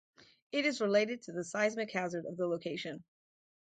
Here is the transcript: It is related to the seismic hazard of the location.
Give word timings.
It 0.51 0.65
is 0.65 0.81
related 0.81 1.21
to 1.25 1.31
the 1.31 1.43
seismic 1.43 1.91
hazard 1.91 2.25
of 2.25 2.35
the 2.35 2.47
location. 2.47 3.03